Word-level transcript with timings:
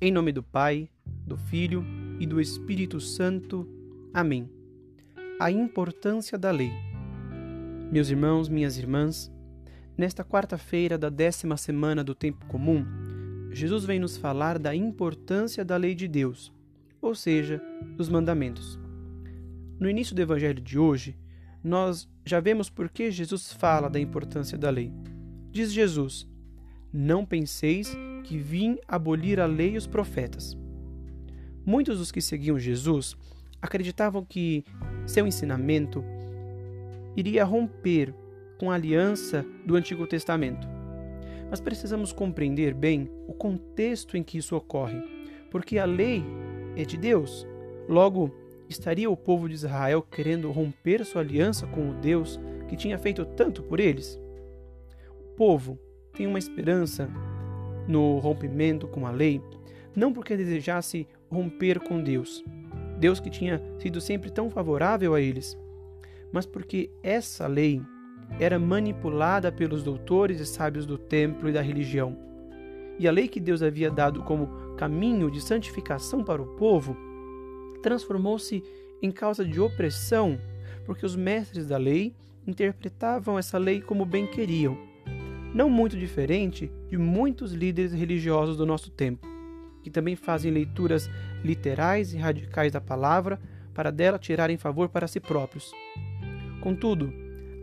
Em 0.00 0.12
nome 0.12 0.30
do 0.30 0.44
Pai, 0.44 0.88
do 1.26 1.36
Filho 1.36 1.84
e 2.20 2.26
do 2.26 2.40
Espírito 2.40 3.00
Santo. 3.00 3.68
Amém. 4.14 4.48
A 5.40 5.50
importância 5.50 6.38
da 6.38 6.52
lei. 6.52 6.70
Meus 7.90 8.08
irmãos, 8.08 8.48
minhas 8.48 8.78
irmãs, 8.78 9.28
nesta 9.96 10.22
quarta-feira 10.22 10.96
da 10.96 11.08
décima 11.08 11.56
semana 11.56 12.04
do 12.04 12.14
tempo 12.14 12.46
comum, 12.46 12.86
Jesus 13.50 13.84
vem 13.84 13.98
nos 13.98 14.16
falar 14.16 14.56
da 14.56 14.72
importância 14.72 15.64
da 15.64 15.76
lei 15.76 15.96
de 15.96 16.06
Deus, 16.06 16.52
ou 17.02 17.12
seja, 17.12 17.60
dos 17.96 18.08
mandamentos. 18.08 18.78
No 19.80 19.90
início 19.90 20.14
do 20.14 20.22
evangelho 20.22 20.60
de 20.60 20.78
hoje, 20.78 21.18
nós 21.60 22.08
já 22.24 22.38
vemos 22.38 22.70
por 22.70 22.88
que 22.88 23.10
Jesus 23.10 23.52
fala 23.52 23.90
da 23.90 23.98
importância 23.98 24.56
da 24.56 24.70
lei. 24.70 24.92
Diz 25.50 25.72
Jesus: 25.72 26.24
Não 26.92 27.26
penseis 27.26 27.96
que 28.24 28.38
vim 28.38 28.78
abolir 28.86 29.40
a 29.40 29.46
lei 29.46 29.74
e 29.74 29.76
os 29.76 29.86
profetas. 29.86 30.56
Muitos 31.64 31.98
dos 31.98 32.10
que 32.10 32.20
seguiam 32.20 32.58
Jesus 32.58 33.16
acreditavam 33.60 34.24
que 34.24 34.64
seu 35.06 35.26
ensinamento 35.26 36.04
iria 37.16 37.44
romper 37.44 38.14
com 38.58 38.70
a 38.70 38.74
aliança 38.74 39.44
do 39.64 39.76
Antigo 39.76 40.06
Testamento. 40.06 40.68
Mas 41.50 41.60
precisamos 41.60 42.12
compreender 42.12 42.74
bem 42.74 43.10
o 43.26 43.32
contexto 43.32 44.16
em 44.16 44.22
que 44.22 44.38
isso 44.38 44.56
ocorre, 44.56 45.00
porque 45.50 45.78
a 45.78 45.84
lei 45.84 46.22
é 46.76 46.84
de 46.84 46.96
Deus. 46.96 47.46
Logo, 47.88 48.34
estaria 48.68 49.10
o 49.10 49.16
povo 49.16 49.48
de 49.48 49.54
Israel 49.54 50.02
querendo 50.02 50.50
romper 50.50 51.04
sua 51.04 51.22
aliança 51.22 51.66
com 51.66 51.90
o 51.90 51.94
Deus 51.94 52.38
que 52.68 52.76
tinha 52.76 52.98
feito 52.98 53.24
tanto 53.24 53.62
por 53.62 53.80
eles? 53.80 54.20
O 55.18 55.34
povo 55.36 55.78
tem 56.12 56.26
uma 56.26 56.38
esperança 56.38 57.08
no 57.88 58.18
rompimento 58.18 58.86
com 58.86 59.06
a 59.06 59.10
lei, 59.10 59.40
não 59.96 60.12
porque 60.12 60.36
desejasse 60.36 61.08
romper 61.30 61.80
com 61.80 62.00
Deus, 62.00 62.44
Deus 62.98 63.18
que 63.18 63.30
tinha 63.30 63.60
sido 63.78 64.00
sempre 64.00 64.30
tão 64.30 64.50
favorável 64.50 65.14
a 65.14 65.20
eles, 65.20 65.58
mas 66.30 66.44
porque 66.44 66.90
essa 67.02 67.46
lei 67.46 67.80
era 68.38 68.58
manipulada 68.58 69.50
pelos 69.50 69.82
doutores 69.82 70.40
e 70.40 70.46
sábios 70.46 70.84
do 70.84 70.98
templo 70.98 71.48
e 71.48 71.52
da 71.52 71.62
religião. 71.62 72.16
E 72.98 73.08
a 73.08 73.10
lei 73.10 73.28
que 73.28 73.40
Deus 73.40 73.62
havia 73.62 73.90
dado 73.90 74.22
como 74.22 74.74
caminho 74.76 75.30
de 75.30 75.40
santificação 75.40 76.22
para 76.22 76.42
o 76.42 76.56
povo 76.56 76.96
transformou-se 77.82 78.62
em 79.00 79.10
causa 79.10 79.44
de 79.44 79.60
opressão, 79.60 80.38
porque 80.84 81.06
os 81.06 81.16
mestres 81.16 81.66
da 81.66 81.76
lei 81.76 82.14
interpretavam 82.46 83.38
essa 83.38 83.56
lei 83.56 83.80
como 83.80 84.04
bem 84.04 84.26
queriam 84.26 84.76
não 85.54 85.70
muito 85.70 85.96
diferente 85.96 86.70
de 86.88 86.98
muitos 86.98 87.52
líderes 87.52 87.92
religiosos 87.92 88.56
do 88.56 88.66
nosso 88.66 88.90
tempo, 88.90 89.26
que 89.82 89.90
também 89.90 90.16
fazem 90.16 90.50
leituras 90.50 91.08
literais 91.42 92.12
e 92.12 92.18
radicais 92.18 92.72
da 92.72 92.80
palavra 92.80 93.40
para 93.74 93.90
dela 93.90 94.18
tirarem 94.18 94.56
favor 94.56 94.88
para 94.88 95.06
si 95.06 95.20
próprios. 95.20 95.72
Contudo, 96.60 97.12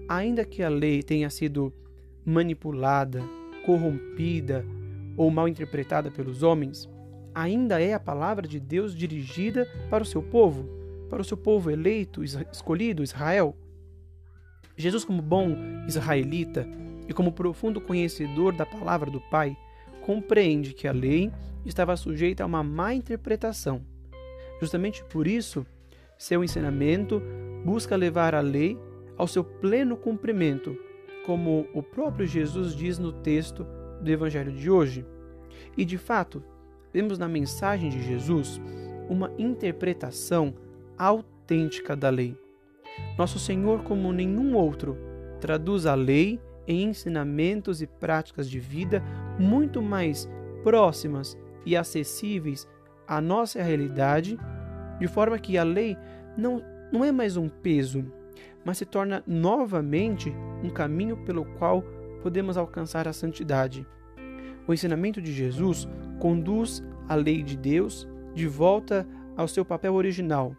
ainda 0.08 0.45
que 0.45 0.64
a 0.64 0.69
lei 0.69 1.03
tenha 1.03 1.30
sido 1.30 1.73
manipulada, 2.25 3.22
corrompida 3.66 4.66
ou 5.17 5.30
mal 5.30 5.47
interpretada 5.47 6.09
pelos 6.09 6.42
homens, 6.42 6.89
ainda 7.33 7.81
é 7.81 7.94
a 7.94 7.99
palavra 7.99 8.47
de 8.47 8.59
Deus 8.59 8.95
dirigida 8.95 9.67
para 9.89 10.03
o 10.03 10.05
seu 10.05 10.23
povo, 10.23 10.70
para 11.09 11.22
o 11.22 11.25
seu 11.25 11.38
povo 11.38 11.70
eleito, 11.70 12.23
escolhido, 12.23 13.03
Israel. 13.03 13.55
Jesus, 14.77 15.05
como 15.05 15.22
bom 15.22 15.55
israelita, 15.88 16.67
e, 17.08 17.14
como 17.14 17.31
profundo 17.31 17.81
conhecedor 17.81 18.53
da 18.53 18.66
palavra 18.66 19.09
do 19.09 19.22
Pai, 19.22 19.58
compreende 20.02 20.73
que 20.73 20.88
a 20.88 20.92
lei 20.92 21.32
estava 21.66 21.95
sujeita 21.95 22.43
a 22.43 22.45
uma 22.45 22.64
má 22.64 22.93
interpretação. 22.93 23.82
Justamente 24.60 25.04
por 25.05 25.27
isso, 25.27 25.66
seu 26.17 26.43
ensinamento 26.43 27.21
busca 27.64 27.95
levar 27.95 28.36
a 28.36 28.39
lei 28.39 28.77
ao 29.17 29.27
seu 29.27 29.43
pleno 29.43 29.98
cumprimento, 29.98 30.77
como 31.26 31.67
o 31.73 31.82
próprio 31.82 32.26
Jesus 32.26 32.76
diz 32.76 32.99
no 32.99 33.11
texto 33.11 33.66
do 34.02 34.11
Evangelho 34.11 34.52
de 34.52 34.70
hoje. 34.70 35.05
E 35.76 35.83
de 35.83 35.98
fato, 35.98 36.43
vemos 36.93 37.17
na 37.17 37.27
mensagem 37.27 37.89
de 37.89 38.02
Jesus 38.04 38.61
uma 39.10 39.32
interpretação 39.37 40.54
autêntica 40.98 41.95
da 41.95 42.10
lei. 42.10 42.37
Nosso 43.17 43.39
Senhor, 43.39 43.83
como 43.83 44.14
nenhum 44.14 44.55
outro, 44.55 44.98
traduz 45.42 45.86
a 45.86 45.95
lei 45.95 46.39
em 46.67 46.89
ensinamentos 46.89 47.81
e 47.81 47.87
práticas 47.87 48.49
de 48.49 48.59
vida 48.59 49.03
muito 49.39 49.81
mais 49.81 50.30
próximas 50.64 51.37
e 51.65 51.76
acessíveis 51.76 52.67
à 53.08 53.21
nossa 53.21 53.61
realidade, 53.61 54.37
de 54.99 55.08
forma 55.08 55.37
que 55.37 55.58
a 55.58 55.64
lei 55.64 55.98
não, 56.37 56.64
não 56.92 57.04
é 57.04 57.11
mais 57.11 57.37
um 57.37 57.48
peso, 57.48 58.05
mas 58.64 58.77
se 58.77 58.86
torna 58.86 59.23
novamente 59.27 60.33
um 60.64 60.70
caminho 60.70 61.17
pelo 61.17 61.45
qual 61.58 61.83
podemos 62.21 62.58
alcançar 62.58 63.08
a 63.08 63.14
santidade. 63.14 63.86
O 64.67 64.73
ensinamento 64.73 65.21
de 65.21 65.31
Jesus 65.31 65.87
conduz 66.20 66.83
a 67.08 67.14
lei 67.14 67.43
de 67.43 67.55
Deus 67.55 68.08
de 68.33 68.48
volta 68.48 69.08
ao 69.37 69.48
seu 69.48 69.64
papel 69.64 69.93
original, 69.93 70.55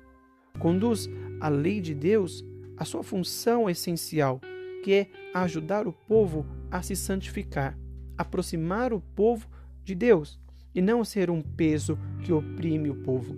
conduz 0.59 1.11
a 1.41 1.49
lei 1.49 1.81
de 1.81 1.95
Deus 1.95 2.45
à 2.77 2.84
sua 2.84 3.03
função 3.03 3.69
essencial 3.69 4.41
que 4.83 4.93
é 4.93 5.07
ajudar 5.35 5.87
o 5.87 5.93
povo 5.93 6.47
a 6.71 6.83
se 6.83 6.95
santificar, 6.95 7.79
aproximar 8.17 8.93
o 8.93 9.01
povo 9.01 9.49
de 9.85 9.95
Deus 9.95 10.39
e 10.75 10.83
não 10.83 11.05
ser 11.05 11.31
um 11.31 11.41
peso 11.41 11.99
que 12.23 12.33
oprime 12.33 12.91
o 12.91 12.97
povo. 12.97 13.37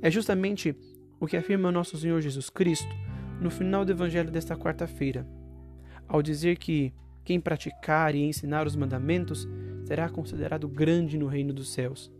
É 0.00 0.10
justamente 0.10 0.76
o 1.18 1.26
que 1.26 1.36
afirma 1.36 1.72
nosso 1.72 1.96
Senhor 1.96 2.20
Jesus 2.20 2.50
Cristo 2.50 2.94
no 3.40 3.50
final 3.50 3.84
do 3.84 3.92
evangelho 3.92 4.30
desta 4.30 4.56
quarta-feira, 4.56 5.26
ao 6.06 6.22
dizer 6.22 6.58
que 6.58 6.92
quem 7.24 7.40
praticar 7.40 8.14
e 8.14 8.22
ensinar 8.22 8.66
os 8.66 8.76
mandamentos 8.76 9.48
será 9.84 10.08
considerado 10.08 10.68
grande 10.68 11.18
no 11.18 11.26
reino 11.26 11.52
dos 11.52 11.72
céus. 11.72 12.10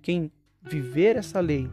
Quem 0.00 0.30
viver 0.60 1.16
essa 1.16 1.40
lei 1.40 1.68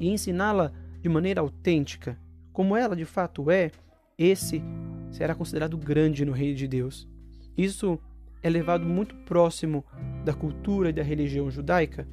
e 0.00 0.08
ensiná-la 0.08 0.72
de 1.00 1.08
maneira 1.08 1.40
autêntica, 1.40 2.18
como 2.52 2.76
ela 2.76 2.96
de 2.96 3.04
fato 3.04 3.50
é, 3.50 3.70
esse 4.16 4.62
será 5.14 5.32
considerado 5.32 5.78
grande 5.78 6.24
no 6.24 6.32
reino 6.32 6.56
de 6.56 6.66
Deus. 6.66 7.08
Isso 7.56 7.98
é 8.42 8.50
levado 8.50 8.84
muito 8.84 9.14
próximo 9.14 9.84
da 10.24 10.34
cultura 10.34 10.90
e 10.90 10.92
da 10.92 11.04
religião 11.04 11.48
judaica, 11.50 12.06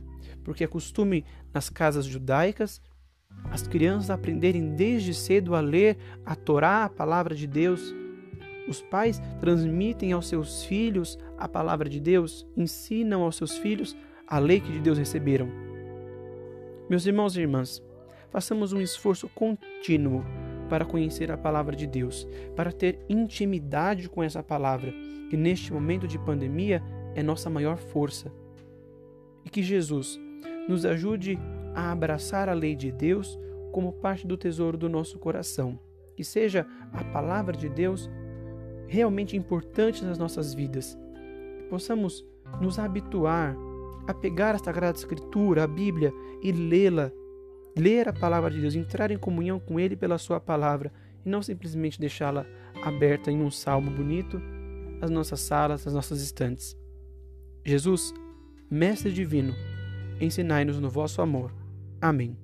porque 0.44 0.64
é 0.64 0.68
costume 0.68 1.26
nas 1.52 1.68
casas 1.68 2.06
judaicas 2.06 2.80
as 3.50 3.68
crianças 3.68 4.12
aprenderem 4.12 4.76
desde 4.76 5.14
cedo 5.14 5.56
a 5.56 5.62
ler 5.62 5.98
a 6.24 6.36
Torá, 6.36 6.84
a 6.84 6.90
palavra 6.90 7.34
de 7.34 7.48
Deus. 7.48 7.82
Os 8.68 8.82
pais 8.84 9.20
transmitem 9.40 10.12
aos 10.12 10.28
seus 10.28 10.64
filhos 10.64 11.18
a 11.38 11.48
palavra 11.48 11.90
de 11.90 12.00
Deus, 12.00 12.46
ensinam 12.56 13.24
aos 13.24 13.36
seus 13.36 13.58
filhos 13.58 13.98
a 14.28 14.38
lei 14.38 14.60
que 14.60 14.72
de 14.72 14.80
Deus 14.80 15.00
receberam. 15.00 15.50
Meus 16.88 17.06
irmãos 17.06 17.36
e 17.36 17.42
irmãs, 17.42 17.82
façamos 18.30 18.74
um 18.74 18.82
esforço 18.82 19.28
contínuo 19.30 20.24
para 20.72 20.86
conhecer 20.86 21.30
a 21.30 21.38
palavra 21.38 21.76
de 21.76 21.86
Deus, 21.86 22.26
para 22.56 22.72
ter 22.72 23.04
intimidade 23.10 24.08
com 24.08 24.24
essa 24.24 24.42
palavra, 24.42 24.94
que 25.30 25.36
neste 25.36 25.74
momento 25.74 26.08
de 26.08 26.18
pandemia 26.18 26.82
é 27.14 27.22
nossa 27.22 27.50
maior 27.50 27.76
força. 27.76 28.32
E 29.44 29.50
que 29.50 29.62
Jesus 29.62 30.18
nos 30.70 30.86
ajude 30.86 31.38
a 31.76 31.92
abraçar 31.92 32.48
a 32.48 32.54
lei 32.54 32.74
de 32.74 32.90
Deus 32.90 33.38
como 33.74 33.92
parte 33.92 34.26
do 34.26 34.38
tesouro 34.38 34.78
do 34.78 34.88
nosso 34.88 35.20
coração, 35.20 35.78
que 36.16 36.24
seja 36.24 36.66
a 36.94 37.04
palavra 37.04 37.58
de 37.58 37.68
Deus 37.68 38.10
realmente 38.88 39.36
importante 39.36 40.06
nas 40.06 40.18
nossas 40.18 40.54
vidas, 40.54 40.98
que 41.58 41.64
possamos 41.64 42.26
nos 42.62 42.80
habituar 42.80 43.58
a 44.08 44.14
pegar 44.14 44.56
a 44.56 44.60
Sagrada 44.60 44.98
Escritura, 44.98 45.66
a 45.66 45.68
Bíblia, 45.68 46.14
e 46.42 46.54
lê-la 46.54 47.12
ler 47.78 48.08
a 48.08 48.14
palavra 48.14 48.52
de 48.52 48.60
Deus, 48.60 48.76
entrar 48.76 49.12
em 49.12 49.18
comunhão 49.18 49.60
com 49.60 49.80
Ele 49.80 49.96
pela 49.96 50.18
Sua 50.18 50.40
palavra 50.40 50.92
e 51.26 51.30
não 51.30 51.42
simplesmente 51.42 52.00
deixá-la 52.00 52.46
aberta 52.84 53.32
em 53.32 53.42
um 53.42 53.52
salmo 53.52 53.92
bonito 53.92 54.42
nas 55.00 55.10
nossas 55.10 55.40
salas, 55.40 55.86
nas 55.86 55.94
nossas 55.94 56.22
estantes. 56.22 56.78
Jesus, 57.66 58.14
Mestre 58.70 59.12
Divino, 59.12 59.54
ensinai-nos 60.20 60.80
no 60.80 60.90
vosso 60.90 61.22
amor. 61.22 61.52
Amém. 62.00 62.38